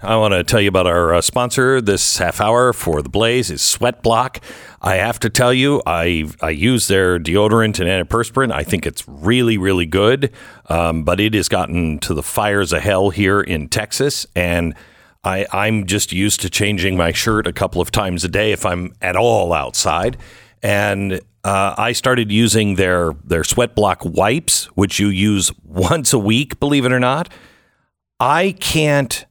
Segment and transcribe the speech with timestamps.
[0.00, 3.50] I want to tell you about our uh, sponsor this half hour for the Blaze
[3.50, 4.40] is Sweat Block.
[4.82, 8.52] I have to tell you, I I use their deodorant and antiperspirant.
[8.52, 10.34] I think it's really really good,
[10.66, 14.74] um, but it has gotten to the fires of hell here in Texas, and
[15.24, 18.66] I I'm just used to changing my shirt a couple of times a day if
[18.66, 20.18] I'm at all outside,
[20.62, 26.18] and uh, I started using their their Sweat Block wipes, which you use once a
[26.18, 27.32] week, believe it or not.
[28.20, 29.24] I can't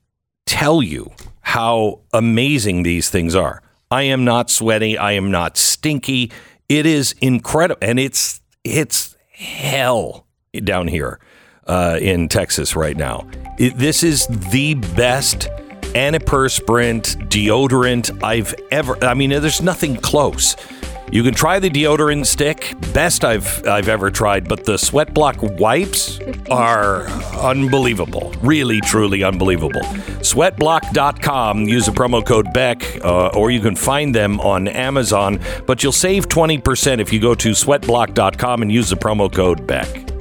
[0.46, 3.62] tell you how amazing these things are.
[3.92, 4.98] I am not sweaty.
[4.98, 6.32] I am not stinky.
[6.68, 10.26] It is incredible, and it's it's hell
[10.64, 11.20] down here
[11.68, 13.28] uh, in Texas right now.
[13.60, 15.50] It, this is the best
[15.94, 19.02] antiperspirant deodorant I've ever.
[19.04, 20.56] I mean, there's nothing close.
[21.12, 25.38] You can try the deodorant stick, best I've I've ever tried, but the sweat block
[25.42, 26.20] wipes
[26.50, 27.08] are
[27.40, 28.34] unbelievable.
[28.42, 29.82] Really, truly unbelievable.
[30.22, 31.66] Sweatblock.com.
[31.66, 35.40] Use the promo code Beck, uh, or you can find them on Amazon.
[35.66, 39.68] But you'll save twenty percent if you go to sweatblock.com and use the promo code
[39.68, 40.15] Beck.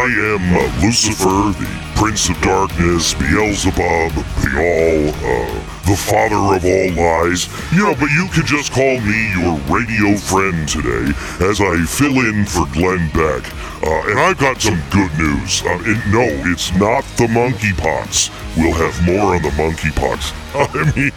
[0.00, 6.64] I am uh, Lucifer, the Prince of Darkness, Beelzebub, the All, uh, the Father of
[6.64, 7.52] all lies.
[7.70, 11.12] You know, but you can just call me your radio friend today
[11.44, 13.44] as I fill in for Glenn Beck.
[13.84, 15.60] Uh, and I've got some good news.
[15.68, 15.76] Uh,
[16.08, 18.32] no, it's not the monkeypox.
[18.56, 20.32] We'll have more on the monkeypox.
[20.56, 21.12] I mean,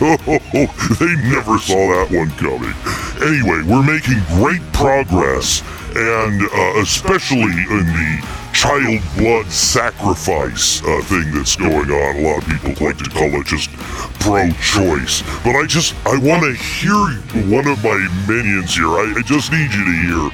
[0.98, 2.72] they never saw that one coming.
[3.22, 5.62] Anyway, we're making great progress,
[5.94, 12.16] and uh, especially in the child blood sacrifice uh, thing that's going on.
[12.16, 13.70] A lot of people like to call it just
[14.18, 16.98] pro-choice, but I just I want to hear
[17.46, 18.88] one of my minions here.
[18.88, 20.30] I, I just need you to hear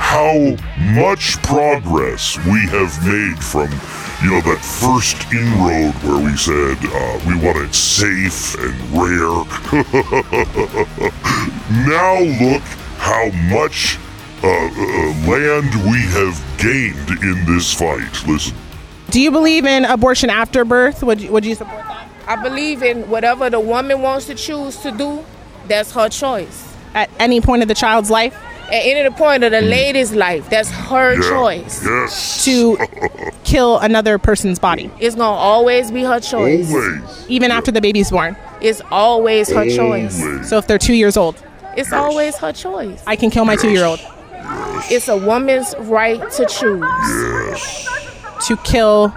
[0.00, 0.56] how
[0.96, 3.68] much progress we have made from
[4.22, 9.44] you know that first inroad where we said uh, we want it safe and rare
[11.88, 12.62] now look
[12.98, 13.98] how much
[14.44, 18.54] uh, uh, land we have gained in this fight listen
[19.10, 21.02] Do you believe in abortion after birth?
[21.02, 22.08] Would you, would you support that?
[22.26, 25.22] I believe in whatever the woman wants to choose to do,
[25.68, 26.74] that's her choice.
[26.94, 28.34] At any point of the child's life?
[28.66, 29.68] At any point of the mm.
[29.68, 31.84] lady's life, that's her yeah, choice.
[31.84, 32.78] yes To
[33.44, 36.72] kill another person's body, It's gonna always be her choice.
[36.72, 38.36] always even after the baby's born.
[38.60, 40.48] It's always her choice.
[40.48, 41.42] So if they're two years old,
[41.76, 43.02] It's always her choice.
[43.06, 44.00] I can kill my two year old.
[44.90, 47.88] It's a woman's right to choose.
[48.46, 49.12] To kill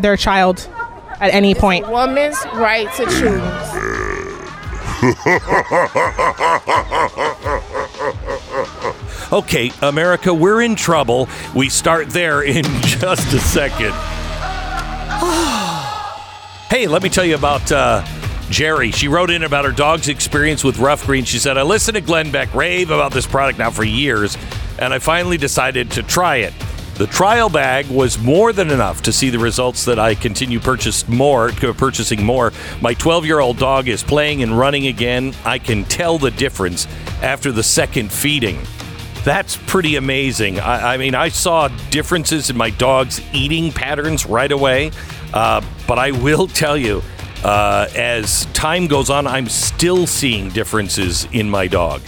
[0.00, 0.68] their child
[1.20, 1.88] at any point.
[1.88, 3.90] Woman's right to choose.
[9.32, 11.28] Okay, America, we're in trouble.
[11.54, 13.92] We start there in just a second.
[16.70, 18.04] hey, let me tell you about uh,
[18.50, 18.90] Jerry.
[18.90, 21.24] She wrote in about her dog's experience with Ruff Green.
[21.24, 24.36] She said, I listened to Glenn Beck rave about this product now for years,
[24.78, 26.52] and I finally decided to try it.
[26.96, 31.08] The trial bag was more than enough to see the results that I continue purchase
[31.08, 32.52] more, purchasing more.
[32.80, 35.34] My 12 year old dog is playing and running again.
[35.44, 36.86] I can tell the difference
[37.20, 38.60] after the second feeding.
[39.24, 40.60] That's pretty amazing.
[40.60, 44.90] I, I mean, I saw differences in my dog's eating patterns right away,
[45.32, 47.02] uh, but I will tell you,
[47.42, 52.02] uh, as time goes on, I'm still seeing differences in my dog.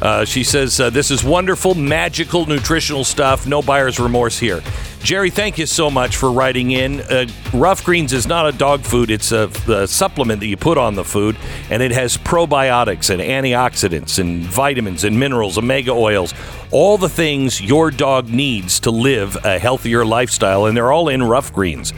[0.00, 3.46] Uh, she says, uh, This is wonderful, magical, nutritional stuff.
[3.46, 4.62] No buyer's remorse here.
[5.02, 7.00] Jerry, thank you so much for writing in.
[7.00, 10.76] Uh, Ruff Greens is not a dog food, it's a, a supplement that you put
[10.76, 11.36] on the food,
[11.70, 16.34] and it has probiotics and antioxidants and vitamins and minerals, omega oils,
[16.70, 21.22] all the things your dog needs to live a healthier lifestyle, and they're all in
[21.22, 21.94] Ruff Greens.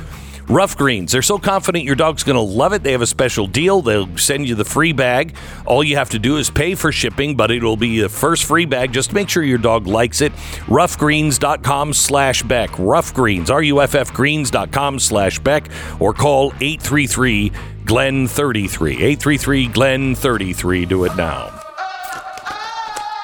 [0.48, 1.12] Ruff Greens.
[1.12, 2.82] They're so confident your dog's going to love it.
[2.82, 3.82] They have a special deal.
[3.82, 5.36] They'll send you the free bag.
[5.66, 8.66] All you have to do is pay for shipping, but it'll be the first free
[8.66, 8.92] bag.
[8.92, 10.32] Just make sure your dog likes it.
[10.66, 12.70] Ruffgreens.com slash Beck.
[12.78, 15.68] Ruff Greens, R-U-F-F greens.com slash Beck,
[16.00, 17.52] or call 833
[17.84, 18.92] Glen 33.
[18.94, 20.86] 833 Glen 33.
[20.86, 21.48] Do it now.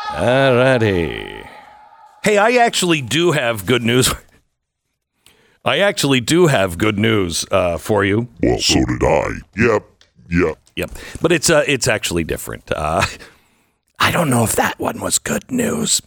[0.09, 1.47] Alrighty.
[2.25, 4.12] Hey, I actually do have good news.
[5.69, 8.29] I actually do have good news uh, for you.
[8.43, 9.29] Well, so did I.
[9.56, 9.85] Yep.
[10.31, 10.59] Yep.
[10.76, 12.70] Yep, but it's uh, it's actually different.
[12.70, 13.05] Uh,
[13.99, 16.00] I don't know if that one was good news.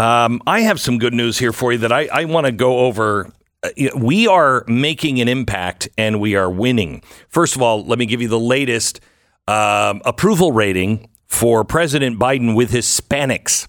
[0.00, 2.80] Um, I have some good news here for you that I, I want to go
[2.80, 3.32] over.
[3.62, 7.02] Uh, we are making an impact and we are winning.
[7.28, 9.00] First of all, let me give you the latest
[9.46, 13.68] um, approval rating for President Biden with Hispanics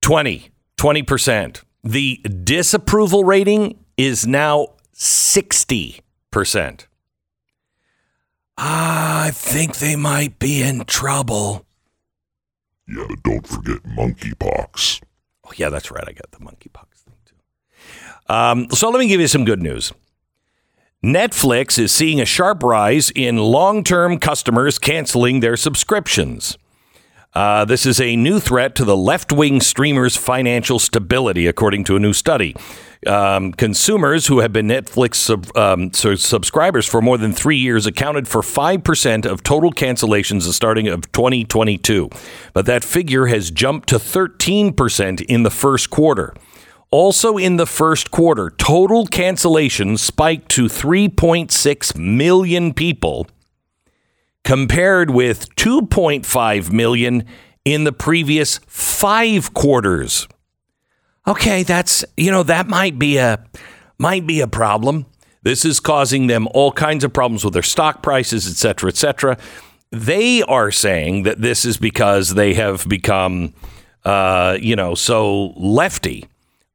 [0.00, 1.62] 20, 20%.
[1.82, 6.86] The disapproval rating is now 60%.
[8.58, 11.64] I think they might be in trouble.
[12.86, 15.00] Yeah, but don't forget monkeypox.
[15.46, 16.04] Oh, yeah, that's right.
[16.06, 17.36] I got the monkeypox thing too.
[18.32, 19.92] Um, so let me give you some good news.
[21.02, 26.58] Netflix is seeing a sharp rise in long term customers canceling their subscriptions.
[27.32, 31.94] Uh, this is a new threat to the left wing streamer's financial stability, according to
[31.94, 32.56] a new study.
[33.06, 37.86] Um, consumers who have been Netflix sub, um, so subscribers for more than three years
[37.86, 42.10] accounted for 5% of total cancellations the starting of 2022.
[42.52, 46.34] But that figure has jumped to 13% in the first quarter.
[46.90, 53.28] Also, in the first quarter, total cancellations spiked to 3.6 million people
[54.44, 57.24] compared with 2.5 million
[57.64, 60.26] in the previous five quarters.
[61.26, 63.44] Okay, that's you know that might be a
[63.98, 65.06] might be a problem.
[65.42, 68.96] This is causing them all kinds of problems with their stock prices, et cetera, et
[68.96, 69.38] cetera.
[69.90, 73.54] They are saying that this is because they have become,
[74.04, 76.26] uh, you know, so lefty.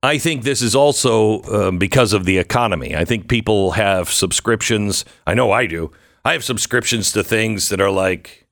[0.02, 2.96] I think this is also um, because of the economy.
[2.96, 5.06] I think people have subscriptions.
[5.26, 5.92] I know I do.
[6.26, 8.48] I have subscriptions to things that are like,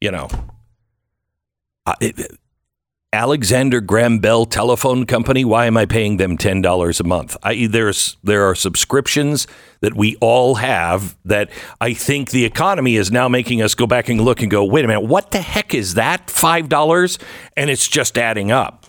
[0.00, 0.28] you know,
[1.84, 2.18] uh, it,
[3.12, 5.44] Alexander Graham Bell Telephone Company.
[5.44, 7.36] Why am I paying them ten dollars a month?
[7.42, 9.46] I, there's there are subscriptions
[9.80, 14.08] that we all have that I think the economy is now making us go back
[14.08, 16.30] and look and go, wait a minute, what the heck is that?
[16.30, 17.18] Five dollars,
[17.54, 18.86] and it's just adding up.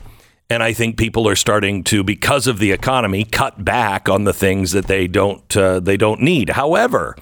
[0.49, 4.33] And I think people are starting to, because of the economy, cut back on the
[4.33, 6.51] things that they don't uh, they don't need.
[6.51, 7.17] However,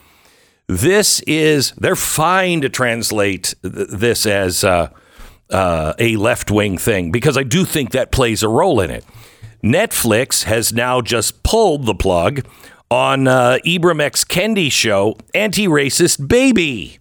[0.69, 4.89] this is they're fine to translate th- this as uh,
[5.49, 9.03] uh, a left wing thing because I do think that plays a role in it.
[9.63, 12.45] Netflix has now just pulled the plug
[12.91, 16.99] on uh, Ibram X Kendi show, Anti Racist Baby,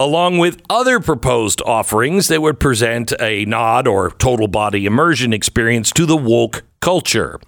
[0.00, 5.90] along with other proposed offerings that would present a nod or total body immersion experience
[5.92, 7.38] to the woke culture.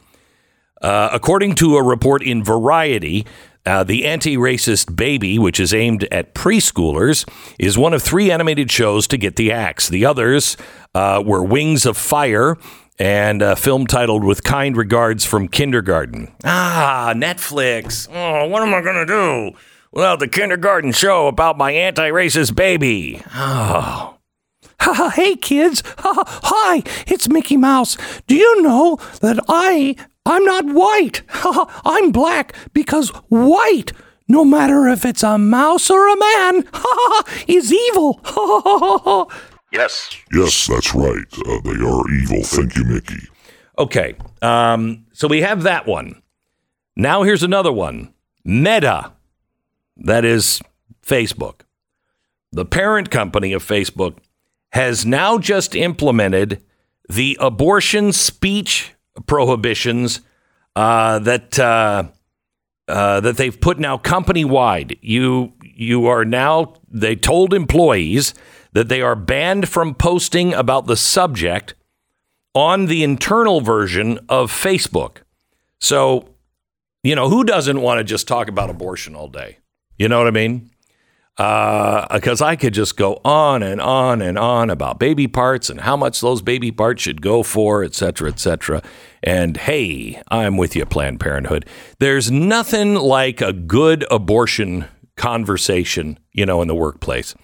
[0.83, 3.27] Uh, according to a report in Variety,
[3.67, 7.29] uh, the Anti Racist Baby, which is aimed at preschoolers,
[7.59, 9.89] is one of three animated shows to get the axe.
[9.89, 10.57] The others
[10.95, 12.57] uh, were Wings of Fire
[12.99, 16.33] and a film titled With Kind Regards from Kindergarten.
[16.45, 18.09] Ah, Netflix.
[18.13, 19.59] Oh, what am I going to do
[19.93, 23.23] without the kindergarten show about my anti racist baby?
[23.35, 24.17] Oh.
[24.81, 27.99] Ha ha hey kids, hi, it's Mickey Mouse.
[28.27, 29.97] Do you know that I
[30.31, 31.23] I'm not white.
[31.85, 33.93] I'm black because white,
[34.29, 36.69] no matter if it's a mouse or a man,
[37.49, 38.21] is evil.
[39.73, 40.17] Yes.
[40.33, 41.25] Yes, that's right.
[41.47, 42.43] Uh, they are evil.
[42.43, 43.21] Thank you, Mickey.
[43.79, 46.21] okay, um, so we have that one.
[46.97, 48.13] Now here's another one
[48.45, 49.13] Meta,
[49.97, 50.61] that is
[51.07, 51.61] Facebook.
[52.51, 54.17] The parent company of Facebook
[54.73, 56.65] has now just implemented
[57.09, 58.93] the abortion speech
[59.27, 60.21] prohibitions
[60.77, 62.05] uh, that uh,
[62.89, 64.97] uh, that they've put now company wide.
[65.01, 68.35] You you are now they told employees
[68.73, 71.75] that they are banned from posting about the subject
[72.55, 75.19] on the internal version of Facebook.
[75.81, 76.29] So,
[77.03, 79.59] you know, who doesn't want to just talk about abortion all day?
[79.99, 80.70] You know what I mean?
[81.41, 85.97] Because I could just go on and on and on about baby parts and how
[85.97, 88.83] much those baby parts should go for, et cetera, et cetera.
[89.23, 91.65] And hey, I'm with you, Planned Parenthood.
[91.99, 94.85] There's nothing like a good abortion
[95.17, 97.35] conversation, you know, in the workplace.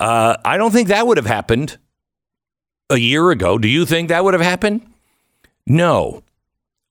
[0.00, 1.76] Uh, I don't think that would have happened
[2.88, 3.58] a year ago.
[3.58, 4.90] Do you think that would have happened?
[5.66, 6.22] No.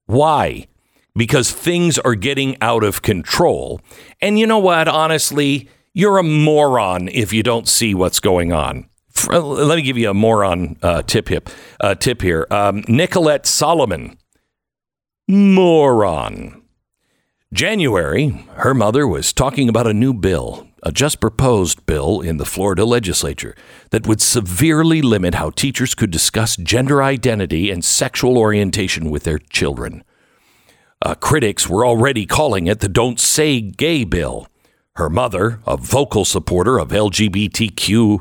[0.06, 0.67] Why?
[1.17, 3.82] because things are getting out of control.
[4.22, 4.88] And you know what?
[4.88, 5.67] Honestly,
[5.98, 8.88] you're a moron if you don't see what's going on.
[9.16, 11.50] F- uh, Let me give you a moron uh, tip, hip,
[11.80, 12.46] uh, tip here.
[12.51, 14.16] Um, Nicolette Solomon,
[15.27, 16.62] moron.
[17.51, 22.46] January, her mother was talking about a new bill, a just proposed bill in the
[22.46, 23.56] Florida legislature
[23.89, 29.39] that would severely limit how teachers could discuss gender identity and sexual orientation with their
[29.39, 30.04] children.
[31.01, 34.48] Uh, critics were already calling it the Don't Say Gay bill.
[34.98, 38.18] Her mother, a vocal supporter of LGBTQ,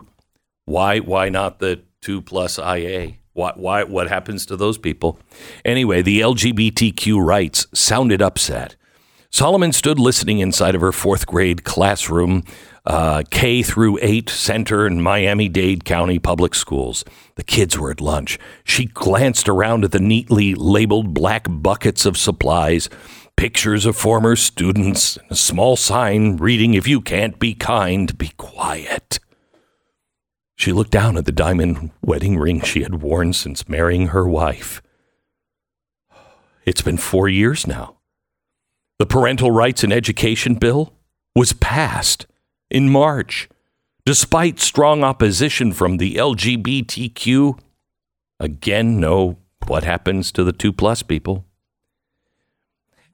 [0.67, 3.15] why why not the two plus IA?
[3.33, 5.19] Why, why what happens to those people?
[5.65, 8.77] Anyway, the LGBTQ rights sounded upset.
[9.31, 12.45] Solomon stood listening inside of her fourth grade classroom,
[12.85, 17.07] uh, K through eight center in Miami Dade County Public Schools.
[17.37, 18.39] The kids were at lunch.
[18.65, 22.91] She glanced around at the neatly labeled black buckets of supplies,
[23.37, 28.29] pictures of former students, and a small sign reading, If you can't be kind, be
[28.37, 29.19] quiet.
[30.57, 34.81] She looked down at the diamond wedding ring she had worn since marrying her wife.
[36.65, 37.97] It's been four years now.
[38.99, 40.95] The Parental Rights and Education Bill
[41.35, 42.27] was passed
[42.71, 43.49] in March,
[44.07, 47.59] despite strong opposition from the LGBTQ.
[48.41, 51.45] Again, no, what happens to the two plus people?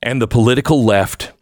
[0.02, 1.32] And the political left,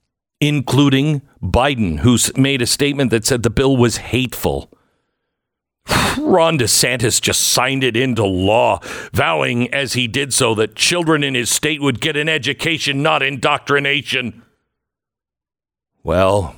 [0.41, 4.71] including Biden, who's made a statement that said the bill was hateful.
[6.19, 8.81] Ron DeSantis just signed it into law,
[9.13, 13.23] vowing as he did so that children in his state would get an education, not
[13.23, 14.43] indoctrination.
[16.03, 16.57] Well,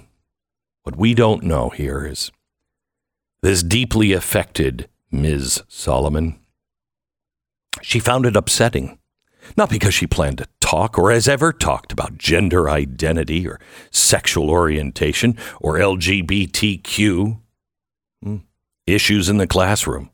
[0.82, 2.32] what we don't know here is
[3.42, 5.62] this deeply affected Ms.
[5.68, 6.38] Solomon.
[7.80, 8.99] She found it upsetting,
[9.56, 13.61] not because she planned to talk or has ever talked about gender identity or
[13.91, 17.38] sexual orientation or LGBTQ
[18.23, 18.37] hmm,
[18.87, 20.11] issues in the classroom.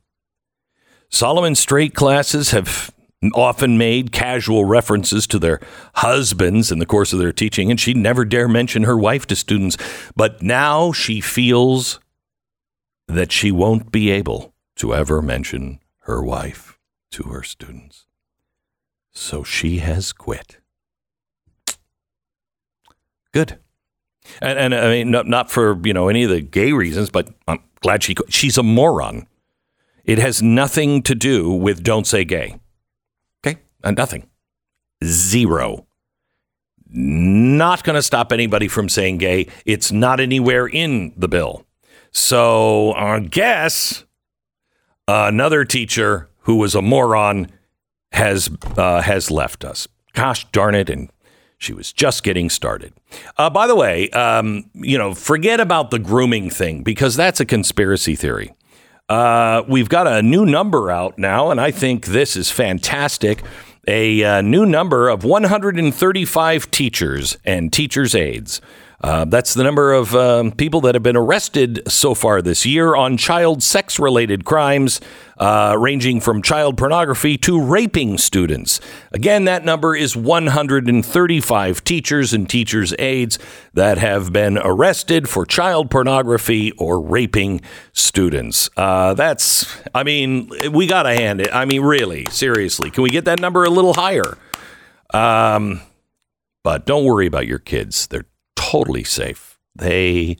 [1.11, 2.93] Solomon Straight classes have
[3.35, 5.61] often made casual references to their
[5.95, 9.37] husbands in the course of their teaching, and she never dare mention her wife to
[9.37, 9.77] students.
[10.17, 12.01] But now she feels
[13.07, 16.81] that she won't be able to ever mention her wife
[17.13, 18.08] to her students.
[19.19, 20.59] So she has quit.
[23.33, 23.59] Good.
[24.41, 27.29] And, and I mean, not, not for you know any of the gay reasons, but
[27.49, 29.27] I'm glad she she's a moron.
[30.05, 32.61] It has nothing to do with don't say gay.
[33.45, 34.31] Okay, and nothing,
[35.05, 35.87] zero.
[36.89, 39.49] Not going to stop anybody from saying gay.
[39.67, 41.67] It's not anywhere in the bill.
[42.13, 44.05] So I guess
[45.09, 47.49] another teacher who was a moron
[48.13, 49.89] has uh, has left us.
[50.15, 50.91] Gosh darn it!
[50.91, 51.11] And
[51.59, 52.93] she was just getting started.
[53.37, 57.45] Uh, by the way, um, you know, forget about the grooming thing because that's a
[57.45, 58.55] conspiracy theory.
[59.09, 63.43] Uh, we've got a new number out now, and I think this is fantastic.
[63.87, 68.61] A uh, new number of 135 teachers and teachers' aides.
[69.01, 72.97] Uh, that's the number of um, people that have been arrested so far this year
[72.97, 75.01] on child sex related crimes,
[75.39, 78.81] uh, ranging from child pornography to raping students.
[79.13, 83.39] Again, that number is 135 teachers and teachers' aides
[83.73, 87.61] that have been arrested for child pornography or raping
[87.93, 88.69] students.
[88.77, 91.55] Uh, that's, I mean, we got to hand it.
[91.55, 94.37] I mean, really, seriously, can we get that number a little higher?
[95.15, 95.83] Um,
[96.65, 98.09] but don't worry about your kids.
[98.09, 98.27] They're
[98.59, 99.59] totally safe.
[99.75, 100.37] They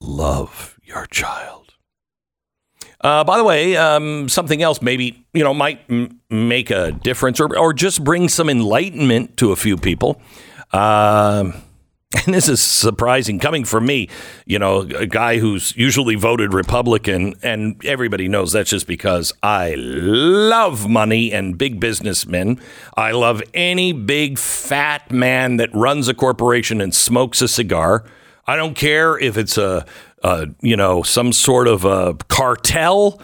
[0.00, 1.74] love your child.
[3.00, 7.40] Uh, by the way, um, something else maybe you know might m- make a difference,
[7.40, 10.20] or or just bring some enlightenment to a few people.
[10.72, 11.54] Um,
[12.14, 14.08] and this is surprising coming from me,
[14.46, 19.74] you know, a guy who's usually voted Republican, and everybody knows that's just because I
[19.76, 22.60] love money and big businessmen.
[22.96, 28.04] I love any big fat man that runs a corporation and smokes a cigar.
[28.46, 29.84] I don't care if it's a,
[30.22, 33.20] a you know, some sort of a cartel,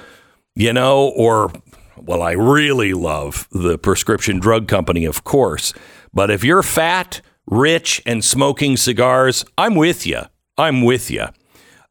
[0.55, 1.53] you know, or
[1.97, 5.73] well, I really love the prescription drug company, of course.
[6.13, 7.21] But if you're fat,
[7.51, 10.23] rich, and smoking cigars, I'm with you.
[10.57, 11.27] I'm with you.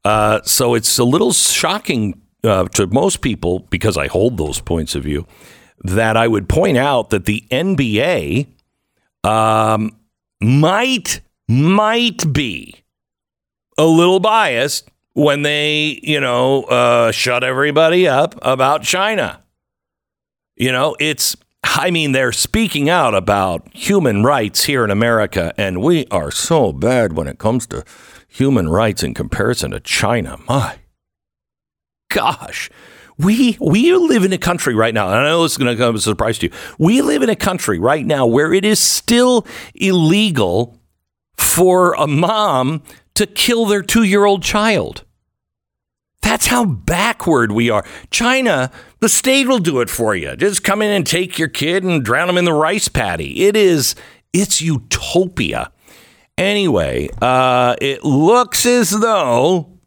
[0.03, 4.95] Uh, so it's a little shocking uh, to most people because I hold those points
[4.95, 5.27] of view
[5.83, 8.47] that I would point out that the NBA
[9.23, 9.97] um,
[10.41, 12.75] might might be
[13.77, 19.41] a little biased when they you know uh, shut everybody up about China.
[20.55, 25.81] You know, it's I mean, they're speaking out about human rights here in America, and
[25.81, 27.83] we are so bad when it comes to
[28.27, 30.37] human rights in comparison to China.
[30.47, 30.79] My
[32.09, 32.69] gosh.
[33.17, 35.81] We we live in a country right now, and I know this is going to
[35.81, 36.53] come as a surprise to you.
[36.77, 40.79] We live in a country right now where it is still illegal
[41.37, 42.81] for a mom
[43.15, 45.03] to kill their two year old child.
[46.21, 47.85] That's how backward we are.
[48.11, 50.35] China, the state will do it for you.
[50.35, 53.43] Just come in and take your kid and drown him in the rice paddy.
[53.45, 53.95] It is,
[54.33, 55.71] it's utopia.
[56.37, 59.79] Anyway, uh, it looks as though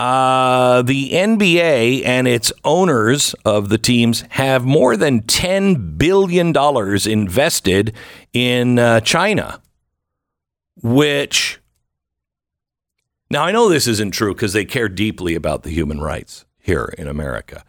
[0.00, 7.94] uh, the NBA and its owners of the teams have more than $10 billion invested
[8.32, 9.60] in uh, China,
[10.82, 11.59] which
[13.30, 16.92] now, I know this isn't true because they care deeply about the human rights here
[16.98, 17.64] in America.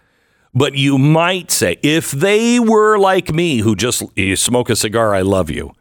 [0.54, 4.04] But you might say, if they were like me, who just
[4.36, 5.72] smoke a cigar, I love you.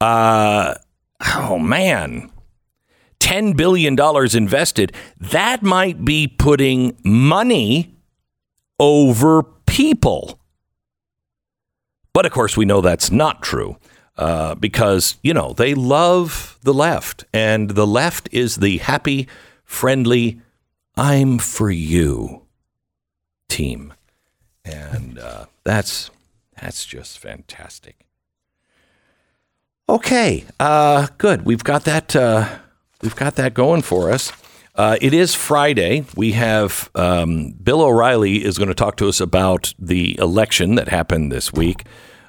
[0.00, 0.74] Uh,
[1.34, 2.30] oh, man.
[3.18, 3.98] $10 billion
[4.36, 7.96] invested, that might be putting money
[8.78, 10.38] over people.
[12.12, 13.76] But of course, we know that's not true
[14.16, 17.24] uh, because, you know, they love the left.
[17.32, 19.28] And the left is the happy,
[19.64, 20.40] friendly,
[20.96, 22.42] I'm for you
[23.48, 23.92] team.
[24.64, 26.10] And uh, that's,
[26.60, 28.06] that's just fantastic.
[29.88, 31.44] Okay, uh, good.
[31.44, 32.16] We've got that.
[32.16, 32.58] Uh,
[33.02, 34.32] we've got that going for us.
[34.74, 36.04] Uh, it is Friday.
[36.16, 40.88] We have um, Bill O'Reilly is going to talk to us about the election that
[40.88, 41.84] happened this week.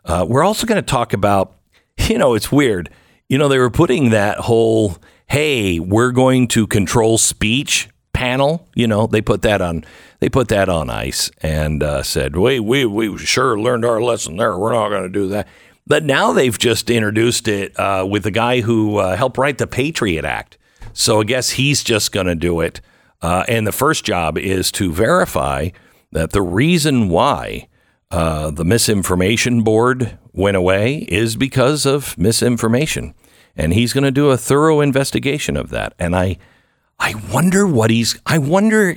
[0.06, 1.56] Uh, we're also going to talk about
[2.10, 2.90] you know, it's weird.
[3.28, 8.68] You know, they were putting that whole, hey, we're going to control speech panel.
[8.74, 9.86] You know, they put that on
[10.20, 14.38] they put that on ice and uh, said, we, we, we sure learned our lesson
[14.38, 14.58] there.
[14.58, 15.48] We're not going to do that.
[15.86, 19.68] But now they've just introduced it uh, with the guy who uh, helped write the
[19.68, 20.58] Patriot Act.
[20.92, 22.82] So I guess he's just going to do it.
[23.22, 25.70] Uh, and the first job is to verify
[26.12, 27.68] that the reason why
[28.10, 33.14] uh, the misinformation board went away is because of misinformation.
[33.56, 35.94] And he's going to do a thorough investigation of that.
[35.98, 36.38] And I,
[37.00, 38.96] I wonder what he's, I wonder,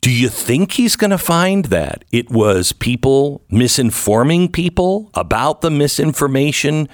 [0.00, 5.70] do you think he's going to find that it was people misinforming people about the
[5.70, 6.88] misinformation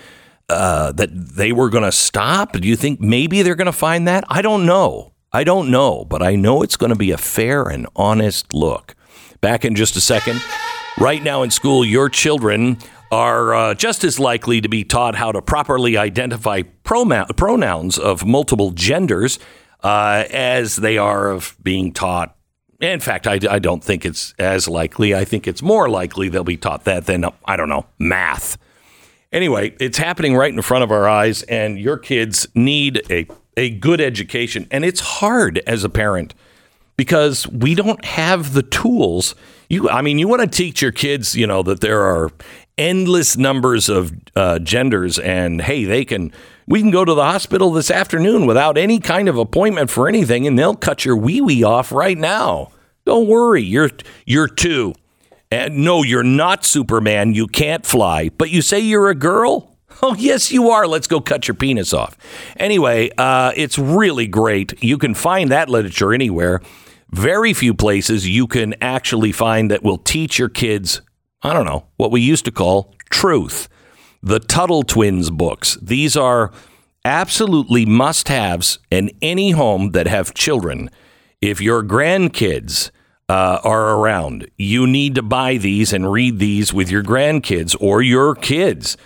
[0.48, 2.52] uh, that they were going to stop?
[2.52, 4.24] Do you think maybe they're going to find that?
[4.29, 5.12] I don't know.
[5.33, 8.96] I don't know, but I know it's going to be a fair and honest look.
[9.40, 10.42] Back in just a second.
[10.98, 12.78] Right now in school, your children
[13.12, 18.70] are uh, just as likely to be taught how to properly identify pronouns of multiple
[18.70, 19.38] genders
[19.82, 22.35] uh, as they are of being taught.
[22.80, 25.14] In fact, I, I, don't think it's as likely.
[25.14, 28.56] I think it's more likely they'll be taught that than, I don't know, math.
[29.32, 33.70] Anyway, it's happening right in front of our eyes, and your kids need a, a
[33.70, 34.66] good education.
[34.70, 36.35] And it's hard as a parent
[36.96, 39.35] because we don't have the tools
[39.68, 42.31] you, I mean, you want to teach your kids, you know, that there are
[42.79, 46.33] endless numbers of uh, genders, and hey, they can.
[46.68, 50.48] We can go to the hospital this afternoon without any kind of appointment for anything,
[50.48, 52.72] and they'll cut your wee wee off right now.
[53.05, 53.90] Don't worry, you're
[54.24, 54.94] you're two.
[55.50, 57.35] And no, you're not Superman.
[57.35, 59.72] You can't fly, but you say you're a girl.
[60.02, 60.87] Oh, yes, you are.
[60.87, 62.18] Let's go cut your penis off.
[62.59, 64.83] Anyway, uh, it's really great.
[64.83, 66.61] You can find that literature anywhere
[67.10, 71.00] very few places you can actually find that will teach your kids,
[71.42, 73.68] I don't know, what we used to call truth.
[74.22, 75.78] The Tuttle Twins books.
[75.80, 76.52] These are
[77.04, 80.90] absolutely must haves in any home that have children.
[81.40, 82.90] If your grandkids
[83.28, 88.02] uh, are around, you need to buy these and read these with your grandkids or
[88.02, 88.96] your kids.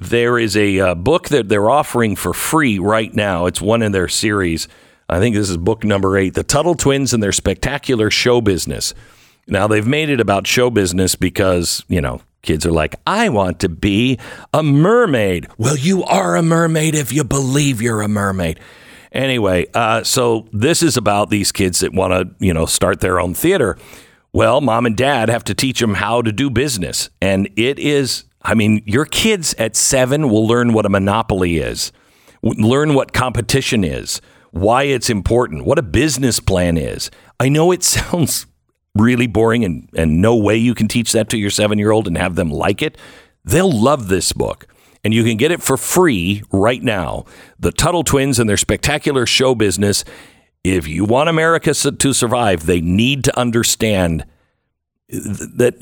[0.00, 3.46] There is a uh, book that they're offering for free right now.
[3.46, 4.66] It's one in their series
[5.08, 8.94] I think this is book number eight The Tuttle Twins and Their Spectacular Show Business.
[9.46, 13.60] Now, they've made it about show business because, you know, kids are like, I want
[13.60, 14.18] to be
[14.54, 15.48] a mermaid.
[15.58, 18.58] Well, you are a mermaid if you believe you're a mermaid.
[19.12, 23.20] Anyway, uh, so this is about these kids that want to, you know, start their
[23.20, 23.76] own theater.
[24.32, 27.10] Well, mom and dad have to teach them how to do business.
[27.20, 31.92] And it is, I mean, your kids at seven will learn what a monopoly is,
[32.42, 34.20] learn what competition is
[34.54, 37.10] why it's important, what a business plan is.
[37.40, 38.46] I know it sounds
[38.94, 42.06] really boring and, and no way you can teach that to your seven year old
[42.06, 42.96] and have them like it.
[43.44, 44.66] They'll love this book.
[45.02, 47.26] And you can get it for free right now.
[47.58, 50.02] The Tuttle Twins and their spectacular show business.
[50.62, 54.24] If you want America to survive, they need to understand
[55.10, 55.74] that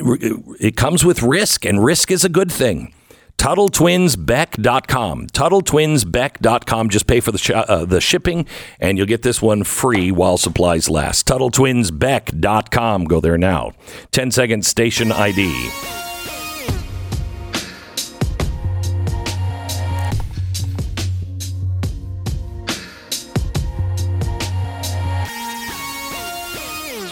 [0.58, 2.92] it comes with risk, and risk is a good thing.
[3.42, 5.26] TuttleTwinsBeck.com.
[5.26, 6.88] TuttleTwinsBeck.com.
[6.90, 8.46] Just pay for the, sh- uh, the shipping,
[8.78, 11.26] and you'll get this one free while supplies last.
[11.26, 13.05] TuttleTwinsBeck.com.
[13.07, 13.72] Go there now.
[14.12, 15.70] 10 seconds station ID.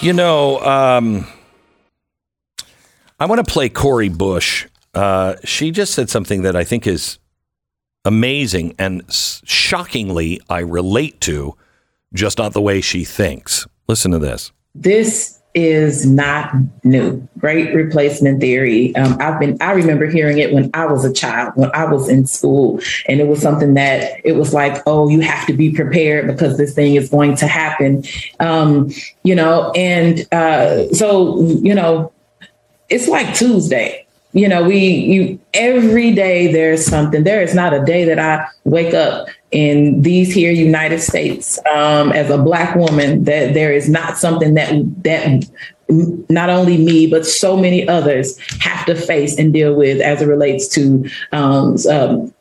[0.00, 1.26] You know, um,
[3.18, 4.68] I want to play Cori Bush.
[4.94, 7.18] Uh, she just said something that I think is
[8.04, 11.56] amazing and shockingly I relate to,
[12.12, 13.66] just not the way she thinks.
[13.86, 14.52] Listen to this.
[14.74, 17.26] this is not new.
[17.38, 18.94] Great replacement theory.
[18.94, 19.56] Um, I've been.
[19.60, 23.20] I remember hearing it when I was a child, when I was in school, and
[23.20, 26.74] it was something that it was like, oh, you have to be prepared because this
[26.74, 28.04] thing is going to happen.
[28.38, 28.90] Um,
[29.24, 32.12] you know, and uh, so you know,
[32.88, 34.06] it's like Tuesday.
[34.32, 37.24] You know, we you every day there's something.
[37.24, 42.12] There is not a day that I wake up in these here United States um,
[42.12, 44.70] as a black woman that there is not something that
[45.02, 45.44] that
[46.28, 50.26] not only me but so many others have to face and deal with as it
[50.26, 52.32] relates to um, um,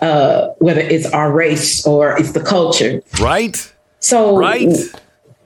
[0.00, 3.02] uh, whether it's our race or it's the culture.
[3.20, 3.72] Right?
[3.98, 4.68] So Right?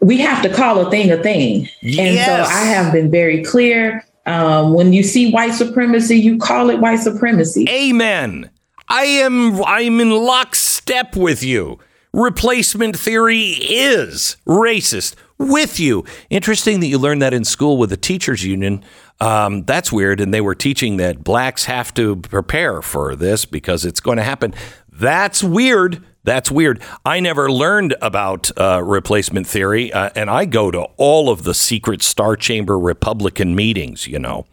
[0.01, 1.69] we have to call a thing a thing.
[1.83, 2.27] And Yes.
[2.49, 4.05] so I have been very clear.
[4.29, 7.67] Um, when you see white supremacy, you call it white supremacy.
[7.69, 8.51] Amen.
[8.89, 11.79] I am I'm in lockstep with you.
[12.13, 15.15] Replacement theory is racist.
[15.39, 16.05] With you.
[16.31, 18.85] Interesting that you learned that in school with the teachers union.
[19.21, 20.21] Um, that's weird.
[20.21, 24.25] And they were teaching that blacks have to prepare for this because it's going to
[24.25, 24.53] happen.
[24.91, 26.05] That's weird.
[26.29, 26.83] That's weird.
[27.07, 31.55] I never learned about uh, replacement theory, uh, and I go to all of the
[31.55, 34.45] secret Star Chamber Republican meetings, you know.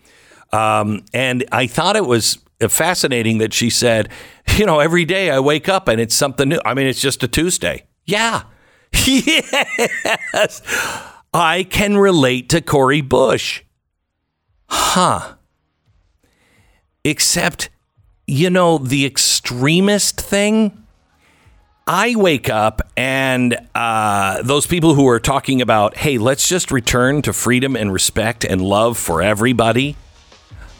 [0.53, 2.37] Um, and I thought it was
[2.69, 4.07] fascinating that she said,
[4.55, 6.61] you know, every day I wake up and it's something new.
[6.63, 7.83] I mean, it's just a Tuesday.
[8.05, 8.43] Yeah.
[9.05, 10.61] yes.
[11.33, 13.63] I can relate to Cori Bush.
[14.69, 15.35] Huh.
[17.03, 17.69] Except,
[18.27, 20.84] you know, the extremist thing.
[21.87, 27.21] I wake up and uh, those people who are talking about, hey, let's just return
[27.21, 29.95] to freedom and respect and love for everybody.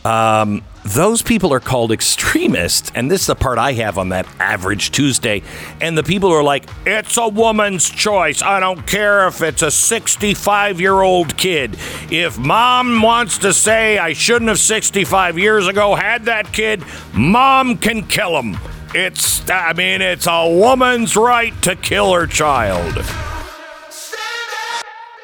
[0.04, 4.28] Um, those people are called extremists, and this is the part I have on that
[4.40, 5.44] average Tuesday.
[5.80, 8.42] And the people are like, it's a woman's choice.
[8.42, 11.78] I don't care if it's a 65 year old kid.
[12.10, 17.78] If mom wants to say I shouldn't have 65 years ago had that kid, mom
[17.78, 18.58] can kill him.
[18.98, 22.96] It's, I mean, it's a woman's right to kill her child.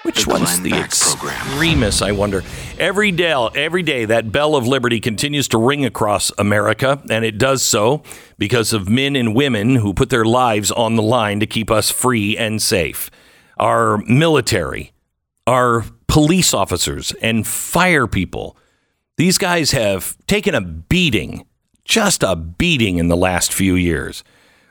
[0.03, 1.35] Which The one's the Beck Program.
[1.35, 2.43] extremist, I wonder?
[2.77, 7.37] Every day, every day, that bell of liberty continues to ring across America, and it
[7.37, 8.03] does so
[8.37, 11.89] because of men and women who put their lives on the line to keep us
[11.89, 13.09] free and safe.
[13.57, 14.91] Our military,
[15.47, 18.57] our police officers, and fire people.
[19.15, 21.45] These guys have taken a beating,
[21.91, 24.23] just a beating in the last few years.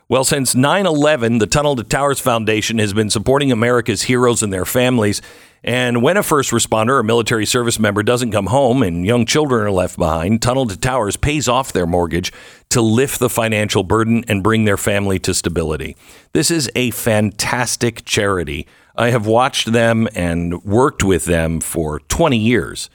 [0.08, 4.50] Well, since 9 11, the Tunnel to Towers Foundation has been supporting America's heroes and
[4.50, 5.20] their families.
[5.62, 9.66] And when a first responder or military service member doesn't come home and young children
[9.66, 12.32] are left behind, Tunnel to Towers pays off their mortgage
[12.70, 15.98] to lift the financial burden and bring their family to stability.
[16.32, 18.66] This is a fantastic charity.
[18.96, 22.88] I have watched them and worked with them for 20 years.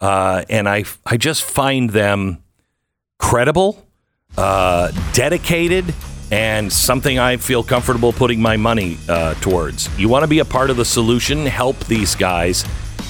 [0.00, 2.42] Uh, and I, I just find them
[3.18, 3.84] credible,
[4.36, 5.94] uh, dedicated,
[6.30, 9.88] and something I feel comfortable putting my money uh, towards.
[9.98, 11.46] You want to be a part of the solution?
[11.46, 12.62] Help these guys.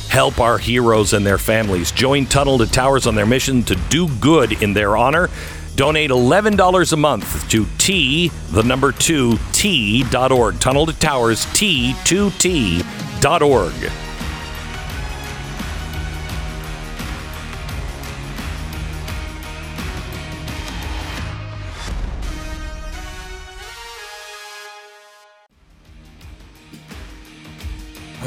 [0.09, 1.93] Help our heroes and their families.
[1.93, 5.29] Join Tunnel to Towers on their mission to do good in their honor.
[5.77, 10.59] Donate $11 a month to T, the number two, T.org.
[10.59, 12.83] Tunnel to Towers, T2T.org.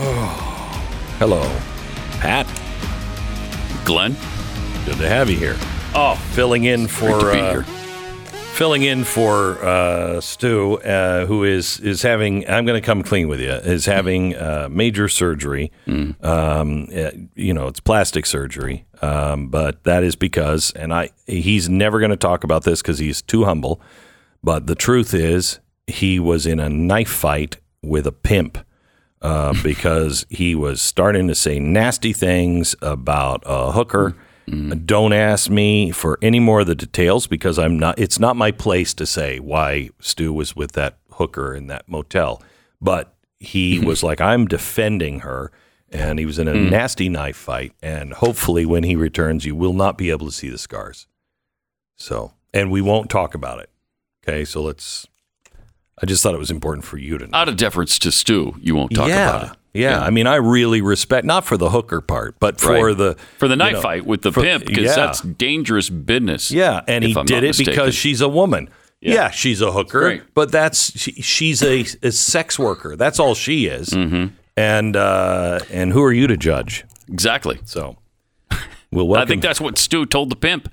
[1.19, 1.43] Hello,
[2.13, 2.47] Pat.
[3.85, 4.15] Glenn?
[4.83, 5.55] Good to have you here.
[5.93, 7.81] Oh, filling in for Great to be uh,
[8.53, 12.49] filling in for uh, Stu, uh, who is is having.
[12.49, 13.51] I'm going to come clean with you.
[13.51, 15.71] Is having uh, major surgery.
[15.87, 21.69] Um, uh, you know, it's plastic surgery, um, but that is because, and I he's
[21.69, 23.79] never going to talk about this because he's too humble.
[24.43, 28.57] But the truth is, he was in a knife fight with a pimp.
[29.21, 34.15] Uh, because he was starting to say nasty things about a hooker.
[34.85, 37.97] Don't ask me for any more of the details because I'm not.
[37.97, 42.41] It's not my place to say why Stu was with that hooker in that motel.
[42.81, 45.51] But he was like, I'm defending her,
[45.89, 47.73] and he was in a nasty knife fight.
[47.81, 51.07] And hopefully, when he returns, you will not be able to see the scars.
[51.95, 53.69] So, and we won't talk about it.
[54.23, 55.07] Okay, so let's.
[56.01, 57.37] I just thought it was important for you to know.
[57.37, 59.57] Out of deference to Stu, you won't talk yeah, about it.
[59.73, 59.91] Yeah.
[59.91, 60.01] yeah.
[60.01, 62.97] I mean, I really respect not for the hooker part, but for Right.
[62.97, 64.95] the for the you knife know, fight with the for- pimp because yeah.
[64.95, 66.51] that's dangerous business.
[66.51, 67.73] yeah, and he I'm did it mistaken.
[67.73, 68.69] because she's a woman.
[68.99, 70.23] Yeah, she's a hooker, Great.
[70.35, 72.95] but that's she, she's a, a sex worker.
[72.95, 73.89] That's all she is.
[73.89, 74.33] Mm-hmm.
[74.57, 76.83] And uh, and who are you to judge?
[77.07, 77.59] exactly.
[77.65, 77.97] So,
[78.91, 79.15] we'll.
[79.15, 80.71] I think that's what Stu told the pimp.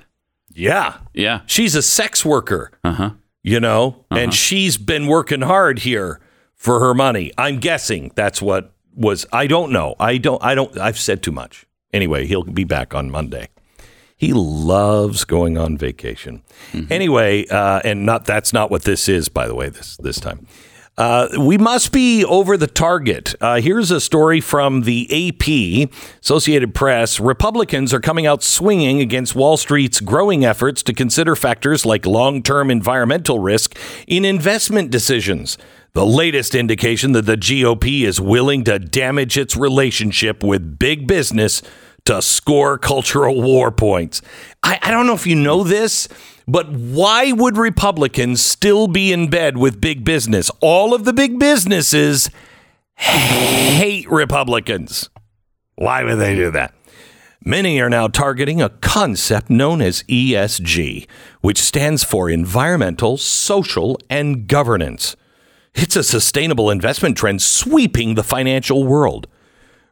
[0.52, 1.40] yeah, Yeah.
[1.46, 2.70] she's a sex worker.
[2.84, 3.10] Uh huh.
[3.42, 6.20] You know, and she's been working hard here
[6.54, 7.32] for her money.
[7.38, 9.26] I'm guessing that's what was.
[9.32, 9.94] I don't know.
[10.00, 10.42] I don't.
[10.42, 10.76] I don't.
[10.78, 11.66] I've said too much.
[11.92, 13.48] Anyway, he'll be back on Monday.
[14.16, 16.42] He loves going on vacation.
[16.90, 19.68] Anyway, uh, and not that's not what this is, by the way.
[19.68, 20.46] This this time.
[20.98, 23.32] Uh, we must be over the target.
[23.40, 25.88] Uh, here's a story from the AP,
[26.20, 27.20] Associated Press.
[27.20, 32.42] Republicans are coming out swinging against Wall Street's growing efforts to consider factors like long
[32.42, 35.56] term environmental risk in investment decisions.
[35.92, 41.62] The latest indication that the GOP is willing to damage its relationship with big business
[42.06, 44.20] to score cultural war points.
[44.64, 46.08] I, I don't know if you know this,
[46.48, 50.50] but why would Republicans still be in bed with big business?
[50.60, 52.30] All of the big businesses
[52.96, 55.10] hate Republicans.
[55.76, 56.74] Why would they do that?
[57.44, 61.06] Many are now targeting a concept known as ESG,
[61.42, 65.16] which stands for environmental, social, and governance.
[65.74, 69.28] It's a sustainable investment trend sweeping the financial world.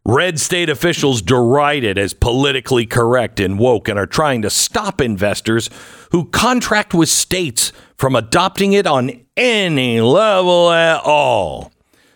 [0.09, 5.01] Red state officials deride it as politically correct and woke and are trying to stop
[5.01, 5.69] investors
[6.13, 11.73] who contract with states from adopting it on any level at all.